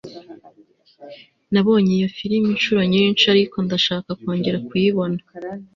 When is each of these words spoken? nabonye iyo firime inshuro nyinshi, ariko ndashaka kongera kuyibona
nabonye 1.53 1.91
iyo 1.97 2.07
firime 2.17 2.47
inshuro 2.53 2.81
nyinshi, 2.93 3.23
ariko 3.33 3.55
ndashaka 3.65 4.09
kongera 4.21 4.57
kuyibona 4.67 5.19